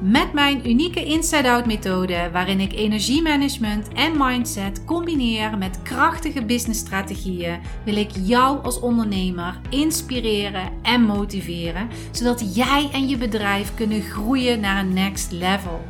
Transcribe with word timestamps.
Met 0.00 0.32
mijn 0.32 0.68
unieke 0.68 1.04
inside-out 1.04 1.66
methode, 1.66 2.30
waarin 2.32 2.60
ik 2.60 2.72
energiemanagement 2.72 3.88
en 3.88 4.12
mindset 4.16 4.84
combineer 4.84 5.58
met 5.58 5.82
krachtige 5.82 6.44
businessstrategieën, 6.44 7.60
wil 7.84 7.96
ik 7.96 8.10
jou 8.22 8.62
als 8.62 8.80
ondernemer 8.80 9.60
inspireren 9.70 10.72
en 10.82 11.02
motiveren, 11.02 11.88
zodat 12.10 12.54
jij 12.54 12.90
en 12.92 13.08
je 13.08 13.16
bedrijf 13.16 13.74
kunnen 13.74 14.02
groeien 14.02 14.60
naar 14.60 14.78
een 14.78 14.92
next 14.92 15.32
level. 15.32 15.86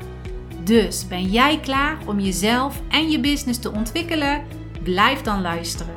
Dus 0.64 1.08
ben 1.08 1.24
jij 1.24 1.60
klaar 1.60 1.98
om 2.06 2.20
jezelf 2.20 2.82
en 2.88 3.10
je 3.10 3.20
business 3.20 3.58
te 3.58 3.72
ontwikkelen? 3.72 4.44
Blijf 4.82 5.22
dan 5.22 5.40
luisteren. 5.40 5.94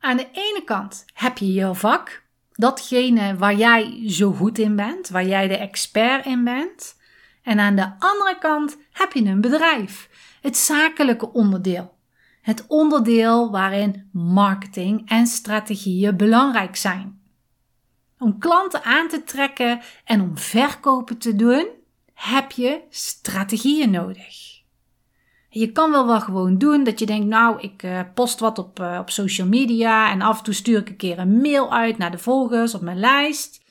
Aan 0.00 0.16
de 0.16 0.28
ene 0.32 0.62
kant 0.64 1.04
heb 1.12 1.38
je 1.38 1.52
je 1.52 1.74
vak 1.74 2.25
datgene 2.56 3.36
waar 3.36 3.54
jij 3.54 4.10
zo 4.10 4.32
goed 4.32 4.58
in 4.58 4.76
bent, 4.76 5.08
waar 5.08 5.26
jij 5.26 5.48
de 5.48 5.56
expert 5.56 6.26
in 6.26 6.44
bent. 6.44 6.96
En 7.42 7.60
aan 7.60 7.76
de 7.76 7.92
andere 7.98 8.38
kant 8.38 8.76
heb 8.92 9.12
je 9.12 9.24
een 9.24 9.40
bedrijf, 9.40 10.08
het 10.40 10.56
zakelijke 10.56 11.32
onderdeel. 11.32 11.94
Het 12.42 12.64
onderdeel 12.66 13.50
waarin 13.50 14.08
marketing 14.12 15.08
en 15.08 15.26
strategieën 15.26 16.16
belangrijk 16.16 16.76
zijn. 16.76 17.20
Om 18.18 18.38
klanten 18.38 18.82
aan 18.82 19.08
te 19.08 19.24
trekken 19.24 19.80
en 20.04 20.20
om 20.20 20.38
verkopen 20.38 21.18
te 21.18 21.36
doen, 21.36 21.68
heb 22.14 22.50
je 22.52 22.82
strategieën 22.90 23.90
nodig. 23.90 24.56
Je 25.48 25.72
kan 25.72 25.90
wel 25.90 26.06
wat 26.06 26.22
gewoon 26.22 26.58
doen 26.58 26.84
dat 26.84 26.98
je 26.98 27.06
denkt, 27.06 27.26
nou, 27.26 27.60
ik 27.60 27.82
uh, 27.82 28.00
post 28.14 28.40
wat 28.40 28.58
op, 28.58 28.80
uh, 28.80 28.98
op 29.00 29.10
social 29.10 29.46
media 29.46 30.10
en 30.10 30.22
af 30.22 30.38
en 30.38 30.44
toe 30.44 30.54
stuur 30.54 30.78
ik 30.78 30.88
een 30.88 30.96
keer 30.96 31.18
een 31.18 31.40
mail 31.40 31.72
uit 31.72 31.98
naar 31.98 32.10
de 32.10 32.18
volgers 32.18 32.74
op 32.74 32.80
mijn 32.80 32.98
lijst. 32.98 33.64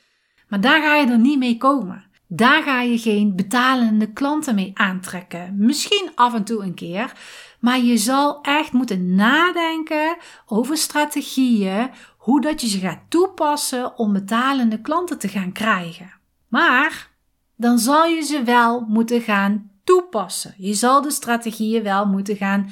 Maar 0.48 0.62
daar 0.62 0.82
ga 0.82 0.96
je 0.96 1.08
er 1.08 1.20
niet 1.20 1.40
mee 1.40 1.58
komen. 1.58 2.04
Daar 2.28 2.64
ga 2.64 2.82
je 2.82 2.98
geen 2.98 3.36
betalende 3.36 4.14
klanten 4.14 4.56
mee 4.56 4.72
aantrekken. 4.74 5.56
Misschien 5.58 6.12
af 6.16 6.34
en 6.34 6.44
toe 6.44 6.64
een 6.64 6.74
keer. 6.74 7.14
Maar 7.60 7.80
je 7.80 7.98
zal 7.98 8.42
echt 8.42 8.72
moeten 8.72 9.16
nadenken 9.16 10.18
over 10.46 10.78
strategieën, 10.78 11.90
hoe 12.18 12.42
dat 12.42 12.62
je 12.62 12.68
ze 12.68 12.80
gaat 12.80 13.00
toepassen 13.10 13.98
om 13.98 14.14
betalende 14.14 14.82
klanten 14.82 15.20
te 15.20 15.28
gaan 15.28 15.52
krijgen. 15.52 16.14
Maar 16.48 17.12
dan 17.56 17.80
zal 17.80 18.06
je 18.06 18.22
ze 18.22 18.44
wel 18.44 18.86
moeten 18.88 19.22
gaan 19.22 19.72
toepassen. 19.86 20.54
Je 20.58 20.74
zal 20.74 21.02
de 21.02 21.12
strategieën 21.12 21.84
wel 21.84 22.06
moeten 22.06 22.36
gaan 22.36 22.70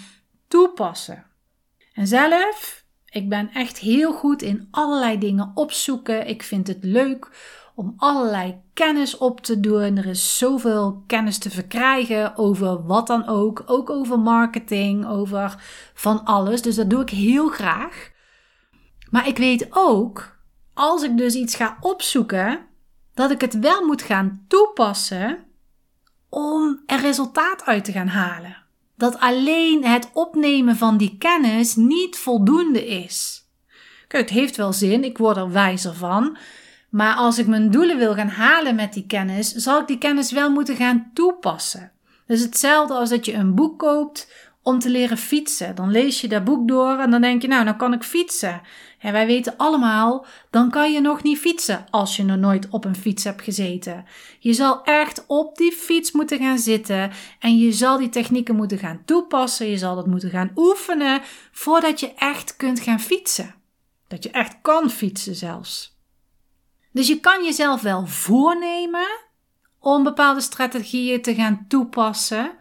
toepassen. 0.48 1.26
En 1.94 2.08
zelf, 2.08 2.86
ik 3.10 3.30
ben 3.30 3.50
echt 3.54 3.78
heel 3.78 4.14
goed 4.14 4.42
in 4.42 4.68
allerlei 4.72 5.18
dingen 5.18 5.52
opzoeken. 5.54 6.28
Ik 6.28 6.44
vind 6.44 6.68
het 6.68 6.84
leuk 6.84 7.30
om 7.76 7.94
allerlei 7.98 8.62
kennis 8.74 9.18
op 9.18 9.42
te 9.42 9.60
doen. 9.60 9.98
Er 9.98 10.06
is 10.06 10.38
zoveel 10.38 11.04
kennis 11.08 11.38
te 11.38 11.50
verkrijgen 11.50 12.38
over 12.38 12.86
wat 12.86 13.08
dan 13.08 13.28
ook. 13.28 13.64
Ook 13.66 13.90
over 13.90 14.20
marketing, 14.20 15.08
over 15.08 15.64
van 15.94 16.24
alles. 16.24 16.62
Dus 16.62 16.76
dat 16.76 16.90
doe 16.90 17.02
ik 17.02 17.10
heel 17.10 17.48
graag. 17.48 18.12
Maar 19.10 19.28
ik 19.28 19.38
weet 19.38 19.68
ook, 19.70 20.38
als 20.74 21.04
ik 21.04 21.18
dus 21.18 21.34
iets 21.36 21.56
ga 21.56 21.78
opzoeken, 21.80 22.66
dat 23.14 23.32
ik 23.32 23.42
het 23.42 23.60
wel 23.60 23.86
moet 23.86 24.02
gaan 24.02 24.46
toepassen 24.48 25.46
om 26.34 26.82
er 26.86 27.00
resultaat 27.00 27.66
uit 27.66 27.86
te 27.86 27.92
gaan 27.92 28.08
halen. 28.08 28.58
Dat 28.96 29.20
alleen 29.20 29.86
het 29.86 30.10
opnemen 30.14 30.76
van 30.76 30.98
die 30.98 31.16
kennis 31.18 31.76
niet 31.76 32.18
voldoende 32.18 32.88
is. 32.88 33.48
Kijk, 34.08 34.30
het 34.30 34.40
heeft 34.40 34.56
wel 34.56 34.74
zin, 34.74 35.04
ik 35.04 35.18
word 35.18 35.38
er 35.38 35.52
wijzer 35.52 35.94
van. 35.94 36.38
Maar 36.90 37.16
als 37.16 37.38
ik 37.38 37.48
mijn 37.48 37.72
doelen 37.72 37.98
wil 37.98 38.14
gaan 38.14 38.28
halen 38.28 38.76
met 38.76 38.94
die 38.94 39.06
kennis, 39.06 39.52
zal 39.52 39.80
ik 39.80 39.88
die 39.88 39.98
kennis 39.98 40.32
wel 40.32 40.52
moeten 40.52 40.76
gaan 40.76 41.12
toepassen. 41.14 41.92
Dus 42.28 42.42
hetzelfde 42.42 42.94
als 42.94 43.10
dat 43.10 43.26
je 43.26 43.34
een 43.34 43.56
boek 43.56 43.80
koopt 43.80 44.32
om 44.62 44.80
te 44.80 44.90
leren 44.90 45.18
fietsen. 45.18 45.76
Dan 45.76 45.92
lees 45.92 46.22
je 46.22 46.28
dat 46.28 46.44
boek 46.44 46.68
door 46.68 46.98
en 46.98 47.12
dan 47.12 47.22
denk 47.22 47.42
je, 47.42 47.48
nou, 47.48 47.66
dan 47.66 47.78
kan 47.78 47.94
ik 47.94 48.04
fietsen. 48.04 48.62
En 49.04 49.12
wij 49.12 49.26
weten 49.26 49.58
allemaal, 49.58 50.26
dan 50.50 50.70
kan 50.70 50.92
je 50.92 51.02
nog 51.02 51.24
niet 51.24 51.40
fietsen 51.40 51.86
als 51.90 52.16
je 52.16 52.24
nog 52.24 52.38
nooit 52.38 52.70
op 52.70 52.86
een 52.86 52.96
fiets 52.96 53.24
hebt 53.24 53.42
gezeten. 53.42 54.06
Je 54.40 54.54
zal 54.54 54.84
echt 54.84 55.24
op 55.28 55.58
die 55.58 55.72
fiets 55.72 56.12
moeten 56.12 56.40
gaan 56.40 56.58
zitten 56.58 57.12
en 57.40 57.58
je 57.58 57.72
zal 57.72 57.98
die 57.98 58.10
technieken 58.10 58.56
moeten 58.56 58.78
gaan 58.78 59.02
toepassen. 59.06 59.70
Je 59.70 59.78
zal 59.78 59.96
dat 59.96 60.08
moeten 60.08 60.30
gaan 60.30 60.52
oefenen 60.56 61.22
voordat 61.52 62.00
je 62.00 62.14
echt 62.14 62.56
kunt 62.56 62.80
gaan 62.80 63.00
fietsen. 63.00 63.56
Dat 64.08 64.24
je 64.24 64.32
echt 64.32 64.56
kan 64.62 64.90
fietsen 64.90 65.36
zelfs. 65.36 65.98
Dus 66.92 67.08
je 67.08 67.20
kan 67.20 67.44
jezelf 67.44 67.82
wel 67.82 68.08
voornemen 68.08 69.20
om 69.80 70.04
bepaalde 70.04 70.42
strategieën 70.42 71.22
te 71.22 71.36
gaan 71.36 71.66
toepassen. 71.68 72.52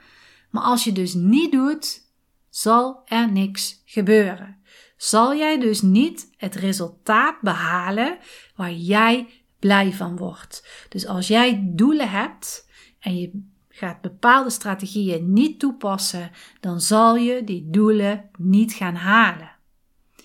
Maar 0.51 0.63
als 0.63 0.85
je 0.85 0.93
dus 0.93 1.15
niet 1.15 1.53
doet, 1.53 2.03
zal 2.51 3.03
er 3.05 3.33
niks 3.33 3.83
gebeuren. 3.85 4.62
Zal 5.03 5.37
jij 5.37 5.59
dus 5.59 5.81
niet 5.81 6.31
het 6.37 6.55
resultaat 6.55 7.41
behalen 7.41 8.19
waar 8.57 8.73
jij 8.73 9.29
blij 9.59 9.93
van 9.93 10.17
wordt. 10.17 10.69
Dus 10.89 11.07
als 11.07 11.27
jij 11.27 11.63
doelen 11.65 12.11
hebt 12.11 12.69
en 12.99 13.17
je 13.17 13.43
gaat 13.69 14.01
bepaalde 14.01 14.51
strategieën 14.51 15.33
niet 15.33 15.59
toepassen, 15.59 16.31
dan 16.61 16.81
zal 16.81 17.17
je 17.17 17.45
die 17.45 17.71
doelen 17.71 18.31
niet 18.39 18.73
gaan 18.73 18.95
halen. 18.95 19.51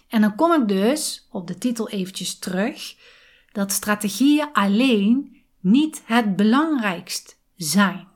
En 0.07 0.21
dan 0.21 0.35
kom 0.35 0.53
ik 0.53 0.67
dus 0.67 1.27
op 1.31 1.47
de 1.47 1.57
titel 1.57 1.89
eventjes 1.89 2.39
terug 2.39 2.95
dat 3.51 3.71
strategieën 3.71 4.49
alleen 4.53 5.41
niet 5.59 6.01
het 6.05 6.35
belangrijkst 6.35 7.39
zijn. 7.55 8.07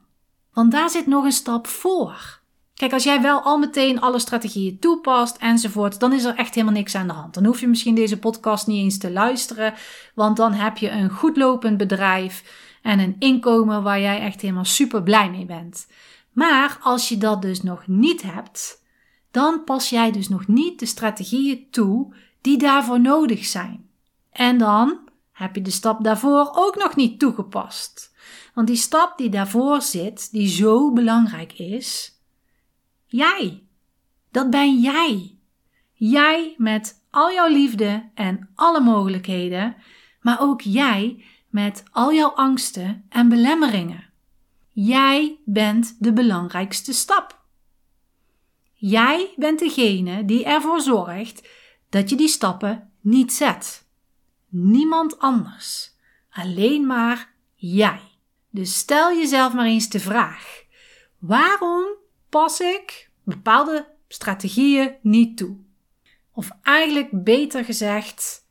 Want 0.53 0.71
daar 0.71 0.89
zit 0.89 1.07
nog 1.07 1.23
een 1.23 1.31
stap 1.31 1.67
voor. 1.67 2.40
Kijk, 2.81 2.93
als 2.93 3.03
jij 3.03 3.21
wel 3.21 3.41
al 3.41 3.57
meteen 3.57 4.01
alle 4.01 4.19
strategieën 4.19 4.79
toepast 4.79 5.37
enzovoort, 5.37 5.99
dan 5.99 6.13
is 6.13 6.23
er 6.23 6.35
echt 6.35 6.55
helemaal 6.55 6.75
niks 6.75 6.95
aan 6.95 7.07
de 7.07 7.13
hand. 7.13 7.33
Dan 7.33 7.45
hoef 7.45 7.59
je 7.59 7.67
misschien 7.67 7.95
deze 7.95 8.19
podcast 8.19 8.67
niet 8.67 8.83
eens 8.83 8.97
te 8.97 9.11
luisteren, 9.11 9.73
want 10.15 10.37
dan 10.37 10.53
heb 10.53 10.77
je 10.77 10.89
een 10.89 11.09
goed 11.09 11.37
lopend 11.37 11.77
bedrijf 11.77 12.43
en 12.81 12.99
een 12.99 13.15
inkomen 13.19 13.83
waar 13.83 13.99
jij 13.99 14.19
echt 14.19 14.41
helemaal 14.41 14.65
super 14.65 15.03
blij 15.03 15.29
mee 15.29 15.45
bent. 15.45 15.87
Maar 16.31 16.77
als 16.81 17.09
je 17.09 17.17
dat 17.17 17.41
dus 17.41 17.61
nog 17.61 17.87
niet 17.87 18.21
hebt, 18.21 18.83
dan 19.31 19.63
pas 19.63 19.89
jij 19.89 20.11
dus 20.11 20.29
nog 20.29 20.47
niet 20.47 20.79
de 20.79 20.85
strategieën 20.85 21.67
toe 21.71 22.15
die 22.41 22.57
daarvoor 22.57 23.01
nodig 23.01 23.45
zijn. 23.45 23.89
En 24.31 24.57
dan 24.57 24.99
heb 25.31 25.55
je 25.55 25.61
de 25.61 25.71
stap 25.71 26.03
daarvoor 26.03 26.51
ook 26.53 26.75
nog 26.75 26.95
niet 26.95 27.19
toegepast. 27.19 28.13
Want 28.53 28.67
die 28.67 28.75
stap 28.75 29.17
die 29.17 29.29
daarvoor 29.29 29.81
zit, 29.81 30.31
die 30.31 30.47
zo 30.47 30.91
belangrijk 30.93 31.53
is, 31.53 32.19
Jij. 33.11 33.63
Dat 34.29 34.49
ben 34.49 34.79
jij. 34.79 35.37
Jij 35.93 36.55
met 36.57 37.03
al 37.09 37.31
jouw 37.31 37.47
liefde 37.47 38.09
en 38.13 38.49
alle 38.55 38.79
mogelijkheden, 38.79 39.75
maar 40.21 40.41
ook 40.41 40.61
jij 40.61 41.23
met 41.49 41.83
al 41.91 42.13
jouw 42.13 42.29
angsten 42.29 43.05
en 43.09 43.29
belemmeringen. 43.29 44.09
Jij 44.69 45.39
bent 45.45 45.95
de 45.99 46.13
belangrijkste 46.13 46.93
stap. 46.93 47.41
Jij 48.73 49.33
bent 49.35 49.59
degene 49.59 50.25
die 50.25 50.45
ervoor 50.45 50.81
zorgt 50.81 51.49
dat 51.89 52.09
je 52.09 52.15
die 52.15 52.27
stappen 52.27 52.91
niet 53.01 53.33
zet. 53.33 53.87
Niemand 54.47 55.19
anders. 55.19 55.95
Alleen 56.29 56.85
maar 56.85 57.33
jij. 57.55 58.01
Dus 58.49 58.77
stel 58.77 59.13
jezelf 59.17 59.53
maar 59.53 59.65
eens 59.65 59.89
de 59.89 59.99
vraag: 59.99 60.63
waarom 61.19 61.99
pas 62.29 62.59
ik 62.59 63.10
bepaalde 63.31 63.87
strategieën 64.07 64.95
niet 65.01 65.37
toe. 65.37 65.57
Of 66.33 66.51
eigenlijk 66.61 67.23
beter 67.23 67.65
gezegd, 67.65 68.47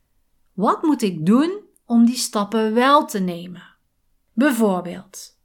wat 0.53 0.83
moet 0.83 1.03
ik 1.03 1.27
doen 1.27 1.61
om 1.85 2.05
die 2.05 2.17
stappen 2.17 2.75
wel 2.75 3.07
te 3.07 3.19
nemen? 3.19 3.63
Bijvoorbeeld, 4.33 5.39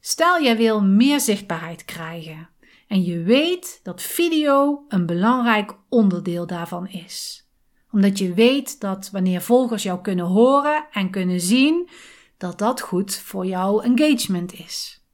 stel 0.00 0.42
jij 0.42 0.56
wil 0.56 0.82
meer 0.82 1.20
zichtbaarheid 1.20 1.84
krijgen 1.84 2.48
en 2.88 3.02
je 3.02 3.22
weet 3.22 3.80
dat 3.82 4.02
video 4.02 4.84
een 4.88 5.06
belangrijk 5.06 5.76
onderdeel 5.88 6.46
daarvan 6.46 6.88
is. 6.88 7.46
Omdat 7.92 8.18
je 8.18 8.34
weet 8.34 8.80
dat 8.80 9.10
wanneer 9.10 9.40
volgers 9.40 9.82
jou 9.82 10.00
kunnen 10.00 10.26
horen 10.26 10.86
en 10.90 11.10
kunnen 11.10 11.40
zien, 11.40 11.88
dat 12.36 12.58
dat 12.58 12.80
goed 12.80 13.16
voor 13.16 13.46
jouw 13.46 13.80
engagement 13.80 14.52
is. 14.52 15.04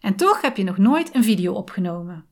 En 0.00 0.16
toch 0.16 0.40
heb 0.40 0.56
je 0.56 0.64
nog 0.64 0.78
nooit 0.78 1.14
een 1.14 1.24
video 1.24 1.52
opgenomen. 1.52 2.26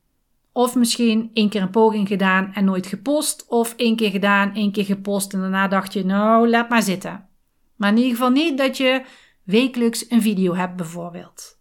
Of 0.57 0.75
misschien 0.75 1.31
één 1.33 1.49
keer 1.49 1.63
een 1.63 1.71
poging 1.71 2.09
gedaan 2.09 2.53
en 2.53 2.65
nooit 2.65 2.87
gepost. 2.87 3.47
Of 3.49 3.75
één 3.77 3.97
keer 3.97 4.11
gedaan, 4.11 4.55
één 4.55 4.73
keer 4.73 4.85
gepost 4.85 5.33
en 5.33 5.41
daarna 5.41 5.69
dacht 5.69 5.93
je, 5.93 6.05
nou, 6.05 6.49
laat 6.49 6.69
maar 6.69 6.83
zitten. 6.83 7.29
Maar 7.77 7.91
in 7.91 7.97
ieder 7.97 8.11
geval 8.11 8.31
niet 8.31 8.59
dat 8.59 8.77
je 8.77 9.05
wekelijks 9.43 10.11
een 10.11 10.23
video 10.23 10.55
hebt 10.55 10.77
bijvoorbeeld. 10.77 11.59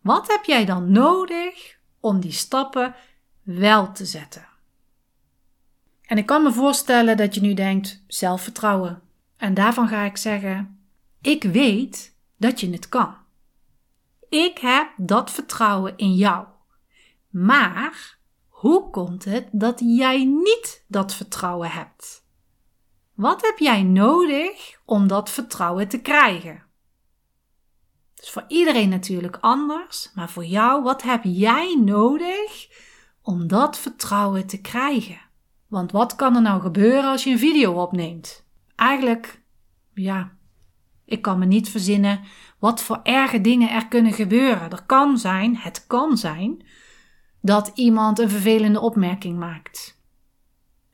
Wat 0.00 0.28
heb 0.28 0.44
jij 0.44 0.64
dan 0.64 0.92
nodig 0.92 1.78
om 2.00 2.20
die 2.20 2.32
stappen 2.32 2.94
wel 3.42 3.92
te 3.92 4.04
zetten? 4.04 4.46
En 6.02 6.18
ik 6.18 6.26
kan 6.26 6.42
me 6.42 6.52
voorstellen 6.52 7.16
dat 7.16 7.34
je 7.34 7.40
nu 7.40 7.54
denkt: 7.54 8.04
zelfvertrouwen. 8.06 9.02
En 9.36 9.54
daarvan 9.54 9.88
ga 9.88 10.02
ik 10.02 10.16
zeggen: 10.16 10.78
ik 11.20 11.42
weet 11.42 12.16
dat 12.36 12.60
je 12.60 12.70
het 12.70 12.88
kan. 12.88 13.14
Ik 14.28 14.58
heb 14.58 14.88
dat 14.96 15.30
vertrouwen 15.30 15.96
in 15.96 16.14
jou. 16.14 16.46
Maar 17.34 18.18
hoe 18.48 18.90
komt 18.90 19.24
het 19.24 19.48
dat 19.52 19.80
jij 19.80 20.24
niet 20.24 20.84
dat 20.88 21.14
vertrouwen 21.14 21.70
hebt? 21.70 22.26
Wat 23.14 23.42
heb 23.42 23.58
jij 23.58 23.82
nodig 23.82 24.80
om 24.84 25.06
dat 25.06 25.30
vertrouwen 25.30 25.88
te 25.88 26.00
krijgen? 26.00 26.62
is 28.16 28.30
voor 28.30 28.44
iedereen 28.48 28.88
natuurlijk 28.88 29.38
anders, 29.40 30.10
maar 30.14 30.30
voor 30.30 30.44
jou, 30.44 30.82
wat 30.82 31.02
heb 31.02 31.20
jij 31.24 31.80
nodig 31.80 32.68
om 33.22 33.46
dat 33.46 33.78
vertrouwen 33.78 34.46
te 34.46 34.60
krijgen? 34.60 35.20
Want 35.68 35.92
wat 35.92 36.14
kan 36.14 36.34
er 36.34 36.42
nou 36.42 36.60
gebeuren 36.60 37.10
als 37.10 37.24
je 37.24 37.30
een 37.30 37.38
video 37.38 37.82
opneemt? 37.82 38.46
Eigenlijk, 38.76 39.42
ja, 39.94 40.32
ik 41.04 41.22
kan 41.22 41.38
me 41.38 41.44
niet 41.44 41.68
verzinnen 41.68 42.20
wat 42.58 42.82
voor 42.82 43.00
erge 43.02 43.40
dingen 43.40 43.70
er 43.70 43.88
kunnen 43.88 44.12
gebeuren. 44.12 44.70
Er 44.70 44.82
kan 44.86 45.18
zijn, 45.18 45.56
het 45.56 45.86
kan 45.86 46.16
zijn, 46.16 46.66
dat 47.44 47.70
iemand 47.74 48.18
een 48.18 48.30
vervelende 48.30 48.80
opmerking 48.80 49.38
maakt. 49.38 50.00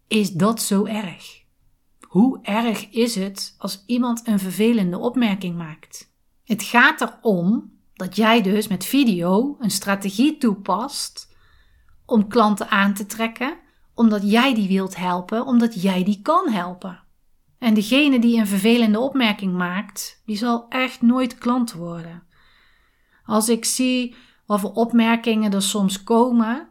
Is 0.09 0.33
dat 0.33 0.63
zo 0.63 0.85
erg? 0.85 1.43
Hoe 2.01 2.39
erg 2.43 2.91
is 2.91 3.15
het 3.15 3.55
als 3.59 3.85
iemand 3.87 4.27
een 4.27 4.39
vervelende 4.39 4.99
opmerking 4.99 5.57
maakt? 5.57 6.13
Het 6.45 6.63
gaat 6.63 7.01
erom 7.01 7.73
dat 7.95 8.17
jij 8.17 8.43
dus 8.43 8.69
met 8.69 8.85
video 8.85 9.57
een 9.61 9.71
strategie 9.71 10.39
toepast 10.39 11.37
om 12.07 12.29
klanten 12.29 12.69
aan 12.69 12.95
te 12.95 13.07
trekken, 13.07 13.59
omdat 13.95 14.31
jij 14.31 14.55
die 14.55 14.69
wilt 14.69 14.97
helpen, 14.97 15.47
omdat 15.47 15.83
jij 15.83 16.05
die 16.05 16.23
kan 16.23 16.49
helpen. 16.49 17.03
En 17.59 17.75
degene 17.75 18.19
die 18.19 18.39
een 18.39 18.47
vervelende 18.47 18.99
opmerking 18.99 19.55
maakt, 19.55 20.23
die 20.27 20.37
zal 20.37 20.67
echt 20.69 21.03
nooit 21.03 21.39
klant 21.39 21.73
worden. 21.73 22.23
Als 23.25 23.49
ik 23.49 23.65
zie 23.65 24.15
wat 24.51 24.61
voor 24.61 24.73
opmerkingen 24.73 25.53
er 25.53 25.63
soms 25.63 26.03
komen, 26.03 26.69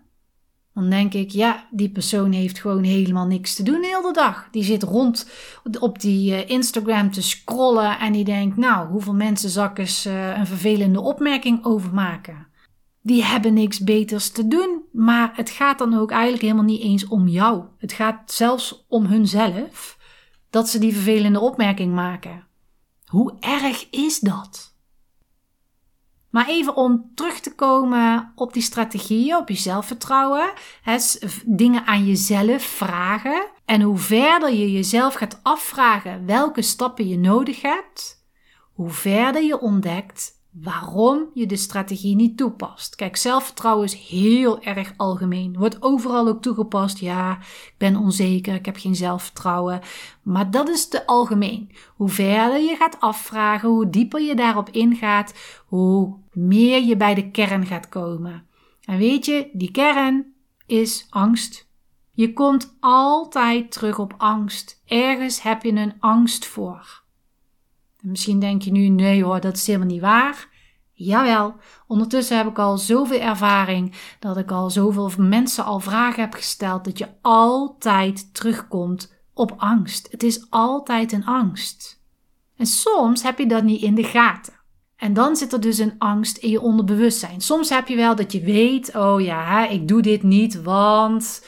dan 0.73 0.89
denk 0.89 1.13
ik, 1.13 1.31
ja, 1.31 1.67
die 1.71 1.89
persoon 1.89 2.31
heeft 2.31 2.59
gewoon 2.59 2.83
helemaal 2.83 3.25
niks 3.25 3.55
te 3.55 3.63
doen 3.63 3.81
de 3.81 3.87
hele 3.87 4.13
dag. 4.13 4.47
Die 4.51 4.63
zit 4.63 4.83
rond 4.83 5.29
op 5.79 5.99
die 5.99 6.35
eh, 6.35 6.49
Instagram 6.49 7.11
te 7.11 7.21
scrollen 7.21 7.99
en 7.99 8.13
die 8.13 8.23
denkt, 8.23 8.57
nou, 8.57 8.89
hoeveel 8.89 9.13
mensen 9.13 9.49
zal 9.49 9.65
ik 9.65 9.77
uh, 9.79 10.37
een 10.37 10.47
vervelende 10.47 11.01
opmerking 11.01 11.65
over 11.65 11.93
maken? 11.93 12.47
Die 13.01 13.23
hebben 13.23 13.53
niks 13.53 13.79
beters 13.79 14.29
te 14.29 14.47
doen, 14.47 14.81
maar 14.91 15.31
het 15.35 15.49
gaat 15.49 15.77
dan 15.77 15.93
ook 15.97 16.11
eigenlijk 16.11 16.41
helemaal 16.41 16.63
niet 16.63 16.81
eens 16.81 17.07
om 17.07 17.27
jou. 17.27 17.63
Het 17.77 17.93
gaat 17.93 18.31
zelfs 18.31 18.85
om 18.87 19.05
hunzelf 19.05 19.97
dat 20.49 20.69
ze 20.69 20.79
die 20.79 20.93
vervelende 20.93 21.39
opmerking 21.39 21.93
maken. 21.93 22.47
Hoe 23.05 23.33
erg 23.39 23.89
is 23.89 24.19
dat? 24.19 24.77
Maar 26.29 26.47
even 26.47 26.75
om 26.75 27.11
terug 27.15 27.39
te 27.39 27.55
komen 27.55 28.31
op 28.35 28.53
die 28.53 28.61
strategieën, 28.61 29.35
op 29.35 29.49
je 29.49 29.55
zelfvertrouwen. 29.55 30.51
Hè, 30.81 30.97
dingen 31.45 31.85
aan 31.85 32.05
jezelf 32.05 32.63
vragen. 32.63 33.47
En 33.65 33.81
hoe 33.81 33.97
verder 33.97 34.53
je 34.53 34.71
jezelf 34.71 35.13
gaat 35.13 35.39
afvragen 35.43 36.25
welke 36.25 36.61
stappen 36.61 37.07
je 37.07 37.17
nodig 37.17 37.61
hebt, 37.61 38.25
hoe 38.73 38.89
verder 38.89 39.43
je 39.43 39.59
ontdekt 39.59 40.38
waarom 40.51 41.29
je 41.33 41.45
de 41.45 41.55
strategie 41.55 42.15
niet 42.15 42.37
toepast. 42.37 42.95
Kijk, 42.95 43.15
zelfvertrouwen 43.15 43.85
is 43.85 43.93
heel 43.93 44.61
erg 44.61 44.93
algemeen. 44.97 45.57
Wordt 45.57 45.81
overal 45.81 46.27
ook 46.27 46.41
toegepast. 46.41 46.99
Ja, 46.99 47.37
ik 47.41 47.75
ben 47.77 47.95
onzeker, 47.95 48.53
ik 48.53 48.65
heb 48.65 48.77
geen 48.77 48.95
zelfvertrouwen. 48.95 49.81
Maar 50.23 50.51
dat 50.51 50.69
is 50.69 50.87
te 50.87 51.05
algemeen. 51.05 51.71
Hoe 51.95 52.09
verder 52.09 52.59
je 52.59 52.75
gaat 52.75 52.99
afvragen, 52.99 53.69
hoe 53.69 53.89
dieper 53.89 54.21
je 54.21 54.35
daarop 54.35 54.69
ingaat, 54.69 55.33
hoe 55.65 56.17
meer 56.31 56.83
je 56.83 56.97
bij 56.97 57.13
de 57.13 57.31
kern 57.31 57.65
gaat 57.65 57.89
komen. 57.89 58.47
En 58.81 58.97
weet 58.97 59.25
je, 59.25 59.49
die 59.53 59.71
kern 59.71 60.33
is 60.65 61.07
angst. 61.09 61.67
Je 62.11 62.33
komt 62.33 62.77
altijd 62.79 63.71
terug 63.71 63.99
op 63.99 64.13
angst. 64.17 64.81
Ergens 64.85 65.41
heb 65.41 65.63
je 65.63 65.71
een 65.71 65.93
angst 65.99 66.45
voor. 66.45 67.03
Misschien 68.01 68.39
denk 68.39 68.61
je 68.61 68.71
nu, 68.71 68.87
nee 68.87 69.23
hoor, 69.23 69.39
dat 69.39 69.55
is 69.55 69.67
helemaal 69.67 69.87
niet 69.87 70.01
waar. 70.01 70.47
Jawel, 70.93 71.55
ondertussen 71.87 72.37
heb 72.37 72.47
ik 72.47 72.59
al 72.59 72.77
zoveel 72.77 73.19
ervaring 73.19 73.93
dat 74.19 74.37
ik 74.37 74.51
al 74.51 74.69
zoveel 74.69 75.11
mensen 75.17 75.65
al 75.65 75.79
vragen 75.79 76.21
heb 76.21 76.33
gesteld 76.33 76.83
dat 76.83 76.97
je 76.97 77.07
altijd 77.21 78.33
terugkomt 78.33 79.13
op 79.33 79.53
angst. 79.57 80.07
Het 80.11 80.23
is 80.23 80.45
altijd 80.49 81.11
een 81.11 81.25
angst. 81.25 82.01
En 82.57 82.65
soms 82.65 83.23
heb 83.23 83.37
je 83.37 83.47
dat 83.47 83.63
niet 83.63 83.81
in 83.81 83.95
de 83.95 84.03
gaten. 84.03 84.53
En 84.95 85.13
dan 85.13 85.35
zit 85.35 85.53
er 85.53 85.61
dus 85.61 85.77
een 85.77 85.95
angst 85.97 86.37
in 86.37 86.49
je 86.49 86.61
onderbewustzijn. 86.61 87.41
Soms 87.41 87.69
heb 87.69 87.87
je 87.87 87.95
wel 87.95 88.15
dat 88.15 88.31
je 88.31 88.41
weet, 88.41 88.95
oh 88.95 89.21
ja, 89.21 89.67
ik 89.67 89.87
doe 89.87 90.01
dit 90.01 90.23
niet, 90.23 90.61
want 90.61 91.45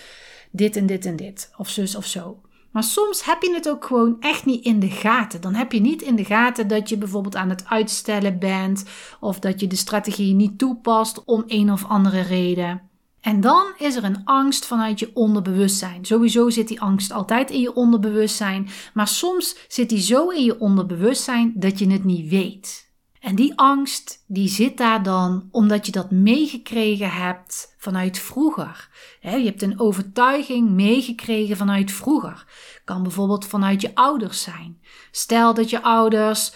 dit 0.52 0.76
en 0.76 0.86
dit 0.86 1.06
en 1.06 1.16
dit, 1.16 1.54
of 1.58 1.70
zus 1.70 1.96
of 1.96 2.06
zo. 2.06 2.42
Maar 2.72 2.84
soms 2.84 3.26
heb 3.26 3.42
je 3.42 3.54
het 3.54 3.70
ook 3.70 3.86
gewoon 3.86 4.16
echt 4.20 4.46
niet 4.46 4.66
in 4.66 4.80
de 4.80 4.90
gaten. 4.90 5.42
Dan 5.42 5.54
heb 5.54 5.72
je 5.72 5.82
niet 5.82 6.02
in 6.02 6.16
de 6.16 6.26
gaten 6.26 6.68
dat 6.68 6.90
je 6.90 6.98
bijvoorbeeld 6.98 7.36
aan 7.36 7.50
het 7.50 7.66
uitstellen 7.66 8.40
bent 8.40 8.86
of 9.20 9.40
dat 9.40 9.60
je 9.60 9.68
de 9.68 9.76
strategie 9.76 10.34
niet 10.34 10.58
toepast 10.58 11.24
om 11.26 11.44
een 11.48 11.72
of 11.72 11.86
andere 11.86 12.22
reden. 12.22 12.90
En 13.22 13.42
dan 13.42 13.74
is 13.78 13.96
er 13.96 14.04
een 14.04 14.26
angst 14.26 14.66
vanuit 14.66 15.00
je 15.00 15.12
onderbewustzijn. 15.14 16.06
Sowieso 16.06 16.50
zit 16.50 16.68
die 16.68 16.82
angst 16.82 17.12
altijd 17.12 17.50
in 17.50 17.62
je 17.62 17.74
onderbewustzijn, 17.74 18.70
maar 18.94 19.08
soms 19.08 19.56
zit 19.68 19.90
die 19.90 20.02
zo 20.02 20.30
in 20.30 20.44
je 20.44 20.60
onderbewustzijn 20.60 21.54
dat 21.56 21.80
je 21.80 21.92
het 21.92 22.04
niet 22.04 22.30
weet. 22.30 22.91
En 23.22 23.36
die 23.36 23.54
angst, 23.56 24.24
die 24.28 24.48
zit 24.48 24.78
daar 24.78 25.04
dan 25.04 25.48
omdat 25.52 25.86
je 25.86 25.92
dat 25.92 26.12
meegekregen 26.12 27.12
hebt 27.12 27.76
vanuit 27.78 28.20
vroeger. 28.20 28.90
je 29.22 29.30
hebt 29.30 29.62
een 29.62 29.80
overtuiging 29.80 30.70
meegekregen 30.70 31.58
vanuit 31.58 31.92
vroeger. 31.92 32.46
Kan 32.86 33.04
bijvoorbeeld 33.04 33.46
vanuit 33.46 33.82
je 33.82 33.96
ouders 33.96 34.42
zijn. 34.42 34.82
Stel 35.12 35.54
dat 35.54 35.70
je 35.70 35.82
ouders 35.82 36.54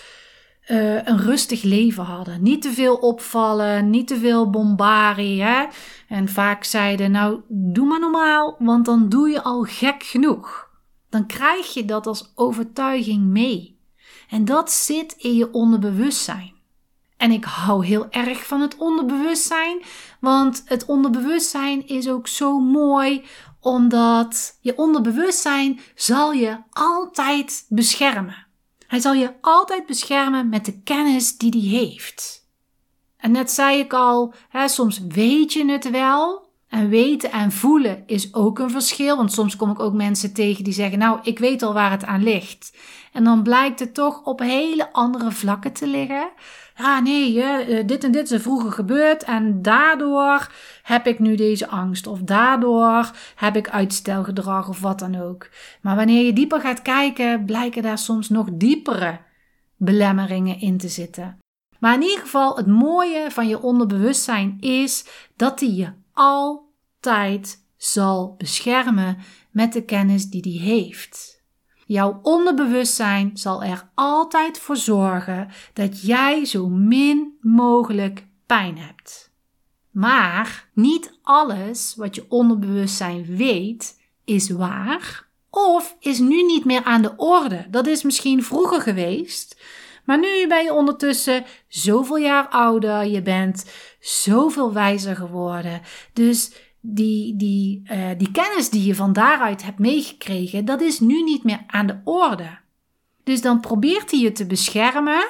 uh, 0.68 1.06
een 1.06 1.20
rustig 1.20 1.64
leven 1.64 2.04
hadden. 2.04 2.44
Niet 2.44 2.62
te 2.62 2.72
veel 2.72 2.96
opvallen, 2.96 3.90
niet 3.90 4.08
te 4.08 4.18
veel 4.18 4.50
bombarie. 4.50 5.42
Hè? 5.42 5.66
En 6.08 6.30
vaak 6.30 6.64
zeiden, 6.64 7.12
nou, 7.12 7.42
doe 7.48 7.88
maar 7.88 8.00
normaal, 8.00 8.56
want 8.60 8.86
dan 8.86 9.10
doe 9.10 9.30
je 9.30 9.44
al 9.44 9.64
gek 9.64 10.04
genoeg. 10.04 10.70
Dan 11.10 11.26
krijg 11.26 11.74
je 11.74 11.86
dat 11.86 12.08
als 12.08 12.32
overtuiging 12.36 13.24
mee. 13.24 13.80
En 14.30 14.46
dat 14.46 14.72
zit 14.72 15.16
in 15.18 15.36
je 15.36 15.52
onderbewustzijn. 15.54 16.55
En 17.18 17.32
ik 17.32 17.44
hou 17.44 17.86
heel 17.86 18.10
erg 18.10 18.46
van 18.46 18.62
het 18.62 18.78
onderbewustzijn, 18.78 19.82
want 20.20 20.64
het 20.66 20.86
onderbewustzijn 20.86 21.88
is 21.88 22.10
ook 22.10 22.28
zo 22.28 22.60
mooi 22.60 23.24
omdat 23.60 24.58
je 24.62 24.78
onderbewustzijn 24.78 25.80
zal 25.96 26.32
je 26.32 26.58
altijd 26.72 27.66
beschermen. 27.70 28.46
Hij 28.88 29.00
zal 29.00 29.14
je 29.14 29.34
altijd 29.42 29.86
beschermen 29.86 30.50
met 30.50 30.66
de 30.66 30.82
kennis 30.82 31.38
die 31.38 31.50
hij 31.50 31.80
heeft. 31.80 32.50
En 33.18 33.32
net 33.32 33.52
zei 33.52 33.80
ik 33.80 33.94
al, 33.94 34.34
hè, 34.50 34.68
soms 34.68 35.00
weet 35.08 35.54
je 35.54 35.72
het 35.72 35.90
wel. 35.90 36.44
En 36.68 36.90
weten 36.90 37.32
en 37.32 37.52
voelen 37.52 38.04
is 38.06 38.34
ook 38.34 38.60
een 38.60 38.70
verschil. 38.70 39.18
Want 39.18 39.32
soms 39.32 39.56
kom 39.56 39.72
ik 39.72 39.80
ook 39.80 39.94
mensen 39.94 40.34
tegen 40.34 40.64
die 40.64 40.74
zeggen: 40.74 41.00
Nou, 41.00 41.20
ik 41.24 41.40
weet 41.40 41.62
al 41.62 41.74
waar 41.74 41.92
het 41.92 42.06
aan 42.06 42.24
ligt. 42.24 42.78
En 43.14 43.24
dan 43.24 43.44
blijkt 43.44 43.80
het 43.80 43.94
toch 43.94 44.24
op 44.24 44.40
hele 44.40 44.94
andere 44.94 45.32
vlakken 45.32 45.74
te 45.74 45.88
liggen 45.88 46.30
ja, 46.78 47.00
nee, 47.00 47.42
eh, 47.42 47.88
dit 47.88 48.04
en 48.04 48.12
dit 48.12 48.24
is 48.24 48.32
er 48.32 48.42
vroeger 48.42 48.72
gebeurd 48.72 49.24
en 49.24 49.62
daardoor 49.62 50.52
heb 50.84 51.08
ik 51.08 51.20
nu 51.20 51.36
deze 51.36 51.68
angst 51.68 52.08
of 52.08 52.20
daardoor 52.20 53.12
heb 53.36 53.56
ik 53.56 53.70
uitstelgedrag 53.70 54.70
of 54.70 54.80
wat 54.82 55.00
dan 55.00 55.22
ook. 55.22 55.50
Maar 55.82 55.96
wanneer 55.96 56.26
je 56.26 56.34
dieper 56.34 56.62
gaat 56.62 56.82
kijken, 56.82 57.46
blijken 57.46 57.84
daar 57.84 57.98
soms 57.98 58.30
nog 58.30 58.48
diepere 58.52 59.20
belemmeringen 59.78 60.60
in 60.60 60.78
te 60.78 60.88
zitten. 60.88 61.38
Maar 61.80 61.94
in 61.94 62.02
ieder 62.02 62.20
geval, 62.20 62.58
het 62.58 62.68
mooie 62.68 63.32
van 63.32 63.48
je 63.48 63.62
onderbewustzijn 63.62 64.58
is 64.60 65.06
dat 65.36 65.60
die 65.60 65.76
je 65.76 65.92
altijd 66.14 67.64
zal 67.78 68.36
beschermen 68.38 69.18
met 69.52 69.74
de 69.74 69.84
kennis 69.84 70.30
die 70.30 70.42
die 70.42 70.60
heeft. 70.60 71.35
Jouw 71.88 72.20
onderbewustzijn 72.22 73.32
zal 73.34 73.64
er 73.64 73.90
altijd 73.94 74.60
voor 74.60 74.78
zorgen 74.78 75.48
dat 75.74 76.02
jij 76.02 76.46
zo 76.46 76.68
min 76.68 77.38
mogelijk 77.42 78.28
pijn 78.46 78.78
hebt. 78.78 79.32
Maar 79.92 80.70
niet 80.74 81.20
alles 81.22 81.94
wat 81.98 82.16
je 82.16 82.26
onderbewustzijn 82.30 83.26
weet 83.36 84.02
is 84.24 84.50
waar 84.50 85.28
of 85.50 85.96
is 86.00 86.20
nu 86.20 86.44
niet 86.44 86.66
meer 86.66 86.84
aan 86.84 87.02
de 87.02 87.14
orde. 87.18 87.66
Dat 87.70 87.88
is 87.88 88.04
misschien 88.04 88.44
vroeger 88.44 88.82
geweest, 88.82 89.62
maar 90.06 90.20
nu 90.20 90.48
ben 90.48 90.64
je 90.64 90.74
ondertussen 90.74 91.46
zoveel 91.68 92.18
jaar 92.18 92.48
ouder, 92.48 93.06
je 93.06 93.22
bent 93.22 93.66
zoveel 94.00 94.74
wijzer 94.74 95.16
geworden. 95.16 95.82
Dus 96.14 96.52
die, 96.94 97.36
die, 97.36 97.82
uh, 97.92 98.10
die 98.18 98.32
kennis 98.32 98.70
die 98.70 98.86
je 98.86 98.96
van 98.96 99.14
daaruit 99.14 99.64
hebt 99.64 99.80
meegekregen, 99.80 100.66
dat 100.66 100.82
is 100.82 101.00
nu 101.00 101.24
niet 101.24 101.44
meer 101.44 101.64
aan 101.68 101.88
de 101.88 102.02
orde. 102.04 102.58
Dus 103.24 103.42
dan 103.42 103.60
probeert 103.60 104.12
hij 104.12 104.20
je 104.20 104.32
te 104.32 104.46
beschermen, 104.46 105.28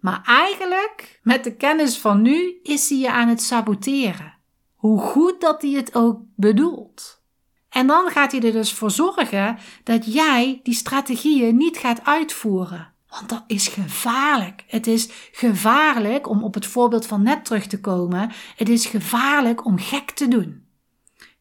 maar 0.00 0.22
eigenlijk 0.24 1.20
met 1.22 1.44
de 1.44 1.54
kennis 1.54 1.98
van 1.98 2.22
nu 2.22 2.58
is 2.62 2.88
hij 2.88 2.98
je 2.98 3.10
aan 3.10 3.28
het 3.28 3.42
saboteren. 3.42 4.32
Hoe 4.74 5.00
goed 5.00 5.40
dat 5.40 5.62
hij 5.62 5.70
het 5.70 5.94
ook 5.94 6.20
bedoelt. 6.36 7.22
En 7.68 7.86
dan 7.86 8.10
gaat 8.10 8.32
hij 8.32 8.40
er 8.40 8.52
dus 8.52 8.72
voor 8.72 8.90
zorgen 8.90 9.58
dat 9.84 10.12
jij 10.12 10.60
die 10.62 10.74
strategieën 10.74 11.56
niet 11.56 11.76
gaat 11.76 12.04
uitvoeren. 12.04 12.92
Want 13.08 13.28
dat 13.28 13.44
is 13.46 13.68
gevaarlijk. 13.68 14.64
Het 14.66 14.86
is 14.86 15.08
gevaarlijk 15.32 16.28
om 16.28 16.42
op 16.42 16.54
het 16.54 16.66
voorbeeld 16.66 17.06
van 17.06 17.22
net 17.22 17.44
terug 17.44 17.66
te 17.66 17.80
komen. 17.80 18.32
Het 18.56 18.68
is 18.68 18.86
gevaarlijk 18.86 19.64
om 19.64 19.78
gek 19.78 20.10
te 20.10 20.28
doen. 20.28 20.63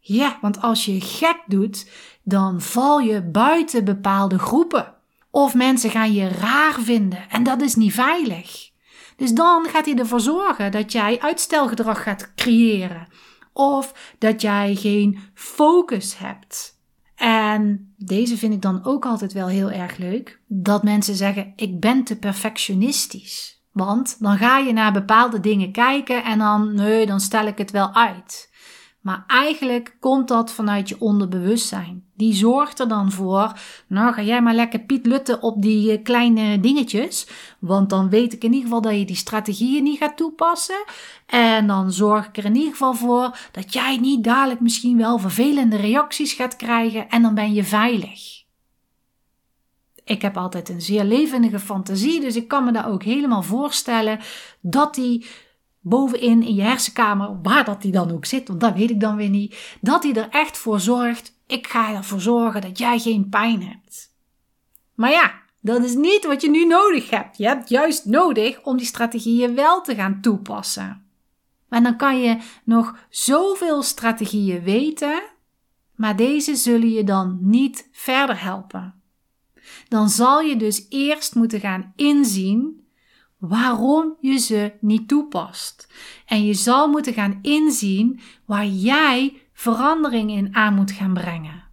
Ja, 0.06 0.38
want 0.42 0.62
als 0.62 0.86
je 0.86 1.02
gek 1.02 1.44
doet, 1.46 1.90
dan 2.24 2.62
val 2.62 3.00
je 3.00 3.22
buiten 3.22 3.86
bepaalde 3.86 4.40
groepen. 4.40 4.94
Of 5.32 5.54
mensen 5.54 5.90
gaan 5.90 6.14
je 6.14 6.28
raar 6.28 6.82
vinden 6.82 7.30
en 7.30 7.44
dat 7.44 7.62
is 7.62 7.76
niet 7.76 7.94
veilig. 7.94 8.72
Dus 9.16 9.34
dan 9.34 9.66
gaat 9.66 9.86
hij 9.86 9.96
ervoor 9.96 10.20
zorgen 10.20 10.72
dat 10.72 10.92
jij 10.92 11.20
uitstelgedrag 11.20 12.04
gaat 12.04 12.34
creëren. 12.36 13.08
Of 13.54 14.16
dat 14.18 14.42
jij 14.42 14.76
geen 14.76 15.20
focus 15.34 16.18
hebt. 16.18 16.80
En 17.16 17.94
deze 17.98 18.38
vind 18.38 18.54
ik 18.54 18.62
dan 18.62 18.86
ook 18.86 19.06
altijd 19.06 19.34
wel 19.34 19.48
heel 19.48 19.72
erg 19.72 19.98
leuk. 19.98 20.42
Dat 20.48 20.84
mensen 20.84 21.16
zeggen: 21.16 21.54
Ik 21.56 21.80
ben 21.80 22.04
te 22.04 22.18
perfectionistisch. 22.18 23.62
Want 23.72 24.16
dan 24.20 24.38
ga 24.38 24.58
je 24.58 24.74
naar 24.74 24.94
bepaalde 24.94 25.40
dingen 25.40 25.72
kijken 25.72 26.24
en 26.24 26.40
dan, 26.40 26.76
nee, 26.76 27.06
dan 27.06 27.20
stel 27.20 27.46
ik 27.46 27.58
het 27.58 27.72
wel 27.72 27.94
uit. 27.94 28.52
Maar 29.04 29.24
eigenlijk 29.28 29.96
komt 30.00 30.28
dat 30.28 30.52
vanuit 30.52 30.90
je 30.90 31.00
onderbewustzijn. 31.00 32.04
Die 32.16 32.34
zorgt 32.34 32.80
er 32.80 32.88
dan 32.88 33.12
voor, 33.12 33.60
nou 33.88 34.14
ga 34.14 34.22
jij 34.22 34.42
maar 34.42 34.54
lekker 34.54 34.80
Piet 34.80 35.06
Lutten 35.06 35.42
op 35.42 35.62
die 35.62 35.92
eh, 35.92 36.04
kleine 36.04 36.60
dingetjes. 36.60 37.28
Want 37.60 37.90
dan 37.90 38.10
weet 38.10 38.34
ik 38.34 38.44
in 38.44 38.50
ieder 38.52 38.64
geval 38.64 38.82
dat 38.82 39.00
je 39.00 39.06
die 39.06 39.16
strategieën 39.16 39.84
niet 39.84 39.98
gaat 39.98 40.18
toepassen. 40.18 40.84
En 41.26 41.68
dan 41.68 41.92
zorg 41.92 42.28
ik 42.28 42.38
er 42.38 42.46
in 42.46 42.56
ieder 42.56 42.72
geval 42.72 42.94
voor 42.94 43.38
dat 43.52 43.74
jij 43.74 43.98
niet 43.98 44.24
dadelijk 44.24 44.60
misschien 44.60 44.98
wel 44.98 45.18
vervelende 45.18 45.78
reacties 45.78 46.34
gaat 46.34 46.56
krijgen. 46.56 47.10
En 47.10 47.22
dan 47.22 47.34
ben 47.34 47.54
je 47.54 47.64
veilig. 47.64 48.44
Ik 50.04 50.22
heb 50.22 50.38
altijd 50.38 50.70
een 50.70 50.82
zeer 50.82 51.04
levendige 51.04 51.60
fantasie, 51.60 52.20
dus 52.20 52.36
ik 52.36 52.48
kan 52.48 52.64
me 52.64 52.72
daar 52.72 52.90
ook 52.90 53.04
helemaal 53.04 53.44
voorstellen 53.44 54.20
dat 54.62 54.96
die 54.96 55.26
bovenin 55.84 56.44
in 56.44 56.56
je 56.56 56.62
hersenkamer, 56.62 57.42
waar 57.42 57.66
dat 57.66 57.82
die 57.82 57.92
dan 57.92 58.12
ook 58.12 58.26
zit, 58.26 58.48
want 58.48 58.60
dat 58.60 58.74
weet 58.74 58.90
ik 58.90 59.00
dan 59.00 59.16
weer 59.16 59.30
niet, 59.30 59.78
dat 59.82 60.04
hij 60.04 60.14
er 60.14 60.30
echt 60.30 60.58
voor 60.58 60.80
zorgt, 60.80 61.40
ik 61.48 61.68
ga 61.68 61.94
ervoor 61.94 62.22
zorgen 62.22 62.62
dat 62.62 62.78
jij 62.78 63.00
geen 63.00 63.30
pijn 63.30 63.64
hebt. 63.64 64.16
Maar 64.96 65.12
ja, 65.12 65.42
dat 65.60 65.84
is 65.84 65.96
niet 65.96 66.26
wat 66.26 66.42
je 66.42 66.50
nu 66.50 66.66
nodig 66.66 67.10
hebt. 67.10 67.38
Je 67.38 67.48
hebt 67.48 67.70
juist 67.70 68.06
nodig 68.06 68.64
om 68.64 68.78
die 68.78 68.86
strategieën 68.86 69.56
wel 69.56 69.82
te 69.82 69.96
gaan 69.96 70.22
toepassen. 70.22 71.06
En 71.70 71.84
dan 71.84 71.98
kan 71.98 72.22
je 72.22 72.38
nog 72.64 72.98
zoveel 73.10 73.84
strategieën 73.84 74.64
weten, 74.64 75.24
maar 75.96 76.16
deze 76.16 76.56
zullen 76.56 76.92
je 76.92 77.04
dan 77.04 77.38
niet 77.42 77.88
verder 77.92 78.42
helpen. 78.42 79.02
Dan 79.88 80.10
zal 80.10 80.40
je 80.40 80.56
dus 80.56 80.86
eerst 80.90 81.36
moeten 81.36 81.60
gaan 81.60 81.94
inzien 81.96 82.83
waarom 83.50 84.16
je 84.20 84.38
ze 84.38 84.74
niet 84.80 85.08
toepast. 85.08 85.88
En 86.26 86.46
je 86.46 86.54
zal 86.54 86.88
moeten 86.88 87.14
gaan 87.14 87.40
inzien 87.42 88.20
waar 88.46 88.66
jij 88.66 89.42
verandering 89.54 90.32
in 90.32 90.56
aan 90.56 90.74
moet 90.74 90.92
gaan 90.92 91.14
brengen. 91.14 91.64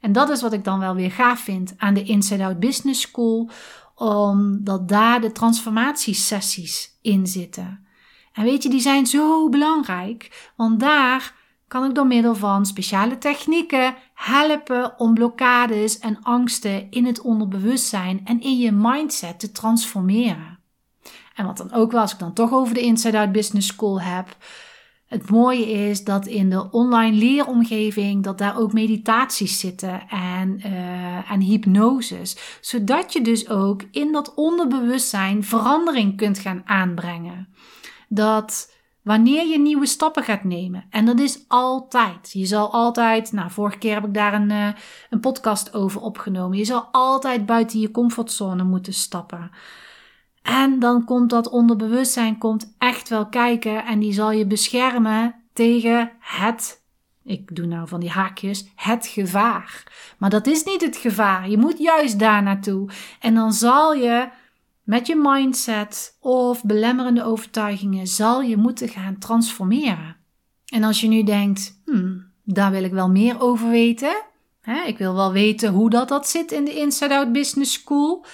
En 0.00 0.12
dat 0.12 0.30
is 0.30 0.42
wat 0.42 0.52
ik 0.52 0.64
dan 0.64 0.78
wel 0.78 0.94
weer 0.94 1.10
gaaf 1.10 1.40
vind 1.40 1.74
aan 1.76 1.94
de 1.94 2.02
Inside 2.02 2.44
Out 2.44 2.58
Business 2.58 3.00
School, 3.00 3.50
omdat 3.94 4.88
daar 4.88 5.20
de 5.20 5.32
transformatiesessies 5.32 6.98
in 7.02 7.26
zitten. 7.26 7.86
En 8.32 8.44
weet 8.44 8.62
je, 8.62 8.68
die 8.68 8.80
zijn 8.80 9.06
zo 9.06 9.48
belangrijk, 9.48 10.50
want 10.56 10.80
daar 10.80 11.34
kan 11.68 11.84
ik 11.84 11.94
door 11.94 12.06
middel 12.06 12.34
van 12.34 12.66
speciale 12.66 13.18
technieken 13.18 13.94
helpen 14.14 14.98
om 14.98 15.14
blokkades 15.14 15.98
en 15.98 16.18
angsten 16.22 16.90
in 16.90 17.06
het 17.06 17.20
onderbewustzijn 17.20 18.20
en 18.24 18.40
in 18.40 18.58
je 18.58 18.72
mindset 18.72 19.38
te 19.38 19.52
transformeren. 19.52 20.55
En 21.36 21.46
wat 21.46 21.56
dan 21.56 21.72
ook 21.72 21.92
wel, 21.92 22.00
als 22.00 22.12
ik 22.12 22.18
dan 22.18 22.32
toch 22.32 22.52
over 22.52 22.74
de 22.74 22.80
Inside 22.80 23.18
Out 23.18 23.32
Business 23.32 23.68
School 23.68 24.00
heb. 24.00 24.36
Het 25.06 25.30
mooie 25.30 25.70
is 25.70 26.04
dat 26.04 26.26
in 26.26 26.50
de 26.50 26.70
online 26.70 27.16
leeromgeving 27.16 28.24
dat 28.24 28.38
daar 28.38 28.58
ook 28.58 28.72
meditaties 28.72 29.60
zitten 29.60 30.08
en, 30.08 30.60
uh, 30.66 31.30
en 31.30 31.40
hypnoses. 31.40 32.58
Zodat 32.60 33.12
je 33.12 33.20
dus 33.20 33.48
ook 33.48 33.82
in 33.90 34.12
dat 34.12 34.34
onderbewustzijn 34.34 35.44
verandering 35.44 36.16
kunt 36.16 36.38
gaan 36.38 36.62
aanbrengen. 36.64 37.48
Dat 38.08 38.74
wanneer 39.02 39.46
je 39.46 39.58
nieuwe 39.58 39.86
stappen 39.86 40.22
gaat 40.22 40.44
nemen. 40.44 40.84
En 40.90 41.04
dat 41.04 41.20
is 41.20 41.44
altijd. 41.48 42.32
Je 42.32 42.46
zal 42.46 42.72
altijd, 42.72 43.32
nou, 43.32 43.50
vorige 43.50 43.78
keer 43.78 43.94
heb 43.94 44.04
ik 44.04 44.14
daar 44.14 44.34
een, 44.34 44.50
uh, 44.50 44.68
een 45.10 45.20
podcast 45.20 45.74
over 45.74 46.00
opgenomen. 46.00 46.58
Je 46.58 46.64
zal 46.64 46.88
altijd 46.92 47.46
buiten 47.46 47.80
je 47.80 47.90
comfortzone 47.90 48.64
moeten 48.64 48.94
stappen. 48.94 49.50
En 50.46 50.78
dan 50.78 51.04
komt 51.04 51.30
dat 51.30 51.48
onderbewustzijn 51.48 52.38
komt 52.38 52.74
echt 52.78 53.08
wel 53.08 53.26
kijken 53.26 53.84
en 53.84 53.98
die 53.98 54.12
zal 54.12 54.30
je 54.30 54.46
beschermen 54.46 55.34
tegen 55.52 56.12
het, 56.18 56.82
ik 57.24 57.56
doe 57.56 57.66
nou 57.66 57.88
van 57.88 58.00
die 58.00 58.10
haakjes, 58.10 58.68
het 58.74 59.06
gevaar. 59.06 59.82
Maar 60.18 60.30
dat 60.30 60.46
is 60.46 60.64
niet 60.64 60.80
het 60.80 60.96
gevaar. 60.96 61.48
Je 61.48 61.58
moet 61.58 61.78
juist 61.78 62.18
daar 62.18 62.42
naartoe. 62.42 62.88
En 63.20 63.34
dan 63.34 63.52
zal 63.52 63.94
je 63.94 64.28
met 64.82 65.06
je 65.06 65.16
mindset 65.16 66.16
of 66.20 66.64
belemmerende 66.64 67.24
overtuigingen 67.24 68.06
zal 68.06 68.42
je 68.42 68.56
moeten 68.56 68.88
gaan 68.88 69.18
transformeren. 69.18 70.16
En 70.66 70.82
als 70.82 71.00
je 71.00 71.08
nu 71.08 71.22
denkt, 71.22 71.80
hmm, 71.84 72.30
daar 72.44 72.70
wil 72.70 72.84
ik 72.84 72.92
wel 72.92 73.10
meer 73.10 73.40
over 73.40 73.68
weten. 73.68 74.22
Ik 74.86 74.98
wil 74.98 75.14
wel 75.14 75.32
weten 75.32 75.72
hoe 75.72 75.90
dat, 75.90 76.08
dat 76.08 76.28
zit 76.28 76.52
in 76.52 76.64
de 76.64 76.74
Inside 76.74 77.14
Out 77.14 77.32
Business 77.32 77.72
School. 77.72 78.24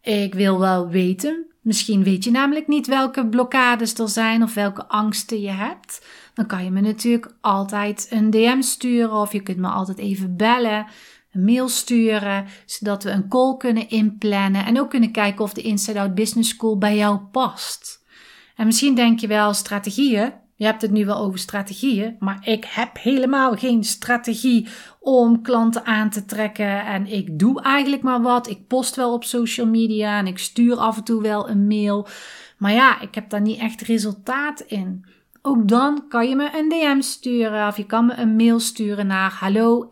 Ik 0.00 0.34
wil 0.34 0.58
wel 0.58 0.88
weten 0.88 1.51
Misschien 1.62 2.02
weet 2.02 2.24
je 2.24 2.30
namelijk 2.30 2.68
niet 2.68 2.86
welke 2.86 3.26
blokkades 3.26 3.94
er 3.94 4.08
zijn 4.08 4.42
of 4.42 4.54
welke 4.54 4.86
angsten 4.86 5.40
je 5.40 5.50
hebt. 5.50 6.06
Dan 6.34 6.46
kan 6.46 6.64
je 6.64 6.70
me 6.70 6.80
natuurlijk 6.80 7.34
altijd 7.40 8.06
een 8.10 8.30
DM 8.30 8.60
sturen 8.60 9.12
of 9.12 9.32
je 9.32 9.40
kunt 9.40 9.58
me 9.58 9.68
altijd 9.68 9.98
even 9.98 10.36
bellen, 10.36 10.86
een 11.32 11.44
mail 11.44 11.68
sturen, 11.68 12.46
zodat 12.66 13.04
we 13.04 13.10
een 13.10 13.28
call 13.28 13.56
kunnen 13.56 13.88
inplannen 13.88 14.64
en 14.64 14.80
ook 14.80 14.90
kunnen 14.90 15.12
kijken 15.12 15.44
of 15.44 15.52
de 15.52 15.62
Inside 15.62 16.00
Out 16.00 16.14
Business 16.14 16.50
School 16.50 16.78
bij 16.78 16.96
jou 16.96 17.18
past. 17.18 18.04
En 18.56 18.66
misschien 18.66 18.94
denk 18.94 19.18
je 19.18 19.26
wel 19.26 19.54
strategieën. 19.54 20.32
Je 20.62 20.68
hebt 20.68 20.82
het 20.82 20.90
nu 20.90 21.06
wel 21.06 21.16
over 21.16 21.38
strategieën, 21.38 22.16
maar 22.18 22.38
ik 22.44 22.64
heb 22.64 22.98
helemaal 22.98 23.56
geen 23.56 23.84
strategie 23.84 24.68
om 25.00 25.42
klanten 25.42 25.84
aan 25.84 26.10
te 26.10 26.24
trekken. 26.24 26.84
En 26.86 27.06
ik 27.06 27.38
doe 27.38 27.62
eigenlijk 27.62 28.02
maar 28.02 28.22
wat. 28.22 28.48
Ik 28.48 28.66
post 28.66 28.96
wel 28.96 29.12
op 29.12 29.24
social 29.24 29.66
media 29.66 30.18
en 30.18 30.26
ik 30.26 30.38
stuur 30.38 30.76
af 30.76 30.96
en 30.96 31.04
toe 31.04 31.22
wel 31.22 31.48
een 31.48 31.66
mail. 31.66 32.08
Maar 32.58 32.72
ja, 32.72 33.00
ik 33.00 33.14
heb 33.14 33.30
daar 33.30 33.40
niet 33.40 33.58
echt 33.58 33.80
resultaat 33.80 34.60
in. 34.60 35.04
Ook 35.40 35.68
dan 35.68 36.04
kan 36.08 36.28
je 36.28 36.36
me 36.36 36.50
een 36.58 36.68
DM 36.68 37.00
sturen 37.00 37.66
of 37.68 37.76
je 37.76 37.86
kan 37.86 38.06
me 38.06 38.14
een 38.14 38.36
mail 38.36 38.60
sturen 38.60 39.06
naar 39.06 39.32
hallo. 39.32 39.88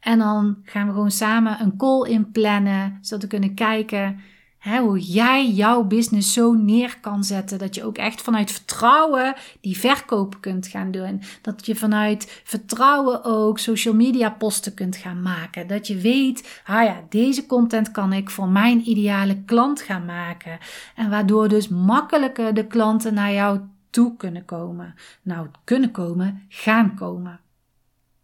En 0.00 0.18
dan 0.18 0.56
gaan 0.64 0.86
we 0.86 0.92
gewoon 0.92 1.10
samen 1.10 1.60
een 1.60 1.76
call 1.76 2.08
inplannen, 2.08 2.98
zodat 3.00 3.22
we 3.22 3.28
kunnen 3.28 3.54
kijken 3.54 4.20
hoe 4.60 5.00
jij 5.00 5.50
jouw 5.50 5.82
business 5.82 6.32
zo 6.32 6.52
neer 6.52 6.98
kan 7.00 7.24
zetten. 7.24 7.58
Dat 7.58 7.74
je 7.74 7.84
ook 7.84 7.96
echt 7.96 8.22
vanuit 8.22 8.52
vertrouwen 8.52 9.34
die 9.60 9.78
verkoop 9.78 10.40
kunt 10.40 10.66
gaan 10.66 10.90
doen. 10.90 11.22
Dat 11.42 11.66
je 11.66 11.76
vanuit 11.76 12.42
vertrouwen 12.44 13.24
ook 13.24 13.58
social 13.58 13.94
media 13.94 14.30
posten 14.30 14.74
kunt 14.74 14.96
gaan 14.96 15.22
maken. 15.22 15.66
Dat 15.66 15.86
je 15.86 15.96
weet, 15.96 16.60
ah 16.64 16.84
ja, 16.84 17.04
deze 17.08 17.46
content 17.46 17.90
kan 17.90 18.12
ik 18.12 18.30
voor 18.30 18.48
mijn 18.48 18.88
ideale 18.88 19.42
klant 19.44 19.80
gaan 19.80 20.04
maken. 20.04 20.58
En 20.94 21.10
waardoor 21.10 21.48
dus 21.48 21.68
makkelijker 21.68 22.54
de 22.54 22.66
klanten 22.66 23.14
naar 23.14 23.32
jou 23.32 23.60
toe 23.90 24.16
kunnen 24.16 24.44
komen. 24.44 24.94
Nou, 25.22 25.46
kunnen 25.64 25.90
komen, 25.90 26.42
gaan 26.48 26.94
komen. 26.94 27.40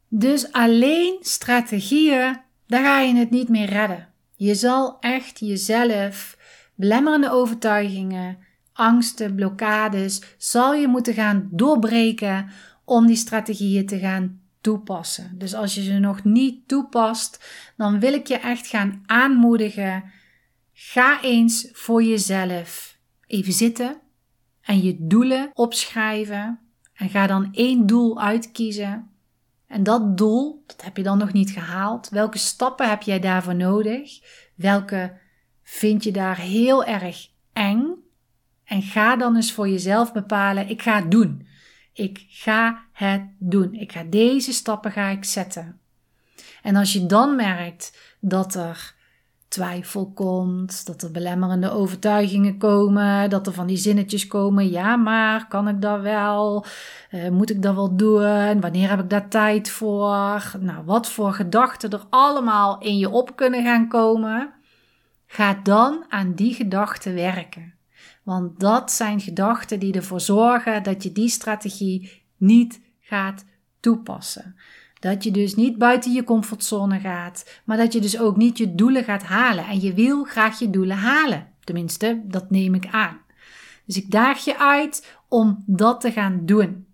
Dus 0.08 0.52
alleen 0.52 1.16
strategieën, 1.20 2.36
daar 2.66 2.84
ga 2.84 3.00
je 3.00 3.14
het 3.14 3.30
niet 3.30 3.48
meer 3.48 3.68
redden. 3.68 4.13
Je 4.36 4.54
zal 4.54 4.96
echt 5.00 5.38
jezelf 5.38 6.36
belemmerende 6.74 7.30
overtuigingen, 7.30 8.38
angsten, 8.72 9.34
blokkades 9.34 10.22
zal 10.38 10.74
je 10.74 10.88
moeten 10.88 11.14
gaan 11.14 11.48
doorbreken 11.50 12.50
om 12.84 13.06
die 13.06 13.16
strategieën 13.16 13.86
te 13.86 13.98
gaan 13.98 14.40
toepassen. 14.60 15.34
Dus 15.38 15.54
als 15.54 15.74
je 15.74 15.82
ze 15.82 15.92
nog 15.92 16.24
niet 16.24 16.68
toepast, 16.68 17.44
dan 17.76 18.00
wil 18.00 18.12
ik 18.12 18.26
je 18.26 18.38
echt 18.38 18.66
gaan 18.66 19.02
aanmoedigen. 19.06 20.04
Ga 20.72 21.22
eens 21.22 21.68
voor 21.72 22.02
jezelf 22.02 22.98
even 23.26 23.52
zitten 23.52 24.00
en 24.60 24.82
je 24.82 24.96
doelen 24.98 25.50
opschrijven. 25.52 26.58
En 26.94 27.08
ga 27.08 27.26
dan 27.26 27.48
één 27.52 27.86
doel 27.86 28.20
uitkiezen. 28.20 29.10
En 29.74 29.82
dat 29.82 30.16
doel, 30.16 30.62
dat 30.66 30.82
heb 30.82 30.96
je 30.96 31.02
dan 31.02 31.18
nog 31.18 31.32
niet 31.32 31.50
gehaald. 31.50 32.08
Welke 32.08 32.38
stappen 32.38 32.88
heb 32.88 33.02
jij 33.02 33.20
daarvoor 33.20 33.54
nodig? 33.54 34.20
Welke 34.54 35.18
vind 35.62 36.04
je 36.04 36.12
daar 36.12 36.38
heel 36.38 36.84
erg 36.84 37.28
eng? 37.52 37.94
En 38.64 38.82
ga 38.82 39.16
dan 39.16 39.36
eens 39.36 39.52
voor 39.52 39.68
jezelf 39.68 40.12
bepalen: 40.12 40.68
ik 40.68 40.82
ga 40.82 40.96
het 40.96 41.10
doen. 41.10 41.46
Ik 41.92 42.24
ga 42.28 42.84
het 42.92 43.22
doen. 43.38 43.74
Ik 43.74 43.92
ga 43.92 44.02
deze 44.02 44.52
stappen 44.52 44.92
ga 44.92 45.08
ik 45.08 45.24
zetten. 45.24 45.80
En 46.62 46.76
als 46.76 46.92
je 46.92 47.06
dan 47.06 47.36
merkt 47.36 48.16
dat 48.20 48.54
er 48.54 48.93
twijfel 49.54 50.10
komt, 50.14 50.86
dat 50.86 51.02
er 51.02 51.10
belemmerende 51.10 51.70
overtuigingen 51.70 52.58
komen, 52.58 53.30
dat 53.30 53.46
er 53.46 53.52
van 53.52 53.66
die 53.66 53.76
zinnetjes 53.76 54.26
komen, 54.26 54.70
ja 54.70 54.96
maar, 54.96 55.48
kan 55.48 55.68
ik 55.68 55.80
dat 55.80 56.00
wel? 56.00 56.64
Uh, 57.10 57.28
moet 57.28 57.50
ik 57.50 57.62
dat 57.62 57.74
wel 57.74 57.96
doen? 57.96 58.60
Wanneer 58.60 58.88
heb 58.88 59.00
ik 59.00 59.10
daar 59.10 59.28
tijd 59.28 59.70
voor? 59.70 60.56
Nou, 60.60 60.84
wat 60.84 61.08
voor 61.10 61.32
gedachten 61.32 61.90
er 61.90 62.02
allemaal 62.10 62.78
in 62.78 62.98
je 62.98 63.10
op 63.10 63.36
kunnen 63.36 63.64
gaan 63.64 63.88
komen. 63.88 64.52
Ga 65.26 65.60
dan 65.62 66.04
aan 66.08 66.34
die 66.34 66.54
gedachten 66.54 67.14
werken. 67.14 67.74
Want 68.22 68.60
dat 68.60 68.92
zijn 68.92 69.20
gedachten 69.20 69.80
die 69.80 69.94
ervoor 69.94 70.20
zorgen 70.20 70.82
dat 70.82 71.02
je 71.02 71.12
die 71.12 71.28
strategie 71.28 72.22
niet 72.36 72.80
gaat 73.00 73.44
toepassen. 73.80 74.56
Dat 75.04 75.24
je 75.24 75.30
dus 75.30 75.54
niet 75.54 75.78
buiten 75.78 76.12
je 76.12 76.24
comfortzone 76.24 77.00
gaat, 77.00 77.60
maar 77.64 77.76
dat 77.76 77.92
je 77.92 78.00
dus 78.00 78.18
ook 78.18 78.36
niet 78.36 78.58
je 78.58 78.74
doelen 78.74 79.04
gaat 79.04 79.22
halen. 79.22 79.66
En 79.66 79.80
je 79.80 79.94
wil 79.94 80.24
graag 80.24 80.58
je 80.58 80.70
doelen 80.70 80.96
halen. 80.96 81.48
Tenminste, 81.64 82.20
dat 82.24 82.50
neem 82.50 82.74
ik 82.74 82.86
aan. 82.90 83.20
Dus 83.86 83.96
ik 83.96 84.10
daag 84.10 84.44
je 84.44 84.58
uit 84.58 85.16
om 85.28 85.64
dat 85.66 86.00
te 86.00 86.12
gaan 86.12 86.40
doen. 86.46 86.86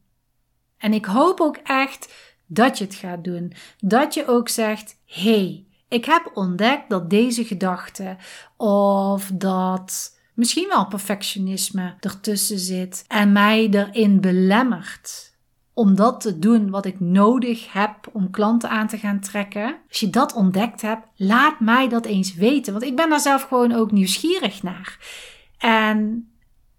En 0.76 0.92
ik 0.92 1.04
hoop 1.04 1.40
ook 1.40 1.56
echt 1.56 2.14
dat 2.46 2.78
je 2.78 2.84
het 2.84 2.94
gaat 2.94 3.24
doen. 3.24 3.52
Dat 3.78 4.14
je 4.14 4.26
ook 4.26 4.48
zegt: 4.48 4.96
hey, 5.06 5.66
ik 5.88 6.04
heb 6.04 6.30
ontdekt 6.34 6.88
dat 6.90 7.10
deze 7.10 7.44
gedachte 7.44 8.16
of 8.56 9.30
dat 9.34 10.18
misschien 10.34 10.68
wel 10.68 10.86
perfectionisme 10.86 11.94
ertussen 12.00 12.58
zit 12.58 13.04
en 13.08 13.32
mij 13.32 13.68
erin 13.68 14.20
belemmert 14.20 15.29
om 15.74 15.94
dat 15.94 16.20
te 16.20 16.38
doen 16.38 16.70
wat 16.70 16.86
ik 16.86 17.00
nodig 17.00 17.72
heb 17.72 18.08
om 18.12 18.30
klanten 18.30 18.70
aan 18.70 18.86
te 18.86 18.98
gaan 18.98 19.20
trekken. 19.20 19.76
Als 19.88 20.00
je 20.00 20.10
dat 20.10 20.34
ontdekt 20.34 20.82
hebt, 20.82 21.06
laat 21.16 21.60
mij 21.60 21.88
dat 21.88 22.04
eens 22.04 22.34
weten, 22.34 22.72
want 22.72 22.84
ik 22.84 22.96
ben 22.96 23.10
daar 23.10 23.20
zelf 23.20 23.42
gewoon 23.42 23.72
ook 23.72 23.90
nieuwsgierig 23.90 24.62
naar. 24.62 24.98
En 25.58 26.29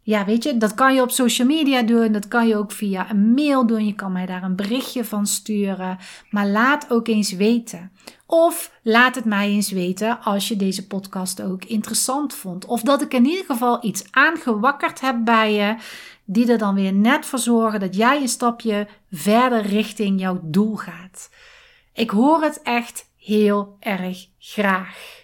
ja, 0.03 0.25
weet 0.25 0.43
je, 0.43 0.57
dat 0.57 0.73
kan 0.73 0.93
je 0.93 1.01
op 1.01 1.11
social 1.11 1.47
media 1.47 1.81
doen, 1.81 2.11
dat 2.11 2.27
kan 2.27 2.47
je 2.47 2.55
ook 2.55 2.71
via 2.71 3.09
een 3.09 3.33
mail 3.33 3.67
doen. 3.67 3.85
Je 3.85 3.95
kan 3.95 4.11
mij 4.11 4.25
daar 4.25 4.43
een 4.43 4.55
berichtje 4.55 5.05
van 5.05 5.25
sturen. 5.25 5.97
Maar 6.29 6.47
laat 6.47 6.91
ook 6.91 7.07
eens 7.07 7.31
weten. 7.31 7.91
Of 8.25 8.79
laat 8.83 9.15
het 9.15 9.25
mij 9.25 9.49
eens 9.49 9.71
weten 9.71 10.21
als 10.21 10.47
je 10.47 10.55
deze 10.55 10.87
podcast 10.87 11.41
ook 11.41 11.65
interessant 11.65 12.33
vond. 12.33 12.65
Of 12.65 12.81
dat 12.81 13.01
ik 13.01 13.13
in 13.13 13.25
ieder 13.25 13.45
geval 13.45 13.85
iets 13.85 14.03
aangewakkerd 14.11 15.01
heb 15.01 15.15
bij 15.23 15.53
je, 15.53 15.75
die 16.25 16.51
er 16.51 16.57
dan 16.57 16.75
weer 16.75 16.93
net 16.93 17.25
voor 17.25 17.39
zorgen 17.39 17.79
dat 17.79 17.95
jij 17.95 18.21
een 18.21 18.27
stapje 18.27 18.87
verder 19.11 19.61
richting 19.61 20.19
jouw 20.19 20.39
doel 20.43 20.75
gaat. 20.75 21.29
Ik 21.93 22.09
hoor 22.09 22.41
het 22.41 22.61
echt 22.61 23.09
heel 23.17 23.77
erg 23.79 24.27
graag. 24.39 25.19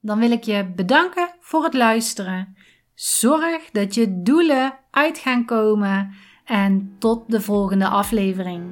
Dan 0.00 0.18
wil 0.18 0.30
ik 0.30 0.44
je 0.44 0.72
bedanken 0.76 1.28
voor 1.40 1.64
het 1.64 1.74
luisteren. 1.74 2.56
Zorg 2.94 3.70
dat 3.72 3.94
je 3.94 4.22
doelen 4.22 4.78
uit 4.90 5.18
gaan 5.18 5.44
komen 5.44 6.14
en 6.44 6.96
tot 6.98 7.30
de 7.30 7.40
volgende 7.40 7.88
aflevering. 7.88 8.62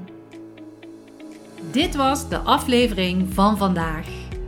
Dit 1.70 1.94
was 1.94 2.28
de 2.28 2.38
aflevering 2.38 3.34
van 3.34 3.56
vandaag. 3.56 4.06